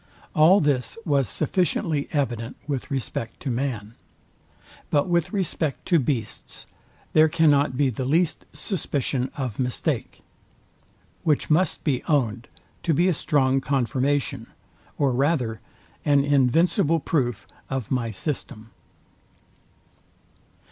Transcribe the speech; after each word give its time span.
All 0.33 0.59
this 0.59 0.97
was 1.05 1.29
sufficiently 1.29 2.09
evident 2.11 2.57
with 2.65 2.89
respect 2.89 3.39
to 3.41 3.51
man. 3.51 3.93
But 4.89 5.07
with 5.07 5.31
respect 5.31 5.85
to 5.89 5.99
beasts 5.99 6.65
there 7.13 7.29
cannot 7.29 7.77
be 7.77 7.91
the 7.91 8.03
least 8.03 8.47
suspicion 8.51 9.29
of 9.37 9.59
mistake; 9.59 10.23
which 11.21 11.51
must 11.51 11.83
be 11.83 12.01
ownd 12.07 12.47
to 12.81 12.95
be 12.95 13.09
a 13.09 13.13
strong 13.13 13.61
confirmation, 13.61 14.47
or 14.97 15.11
rather 15.11 15.61
an 16.03 16.25
invincible 16.25 16.99
proof 16.99 17.45
of 17.69 17.91
my 17.91 18.09
system. 18.09 18.71